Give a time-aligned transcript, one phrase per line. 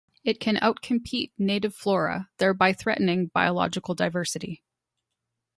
[0.23, 4.63] It can outcompete native flora, thereby threatening biological diversity.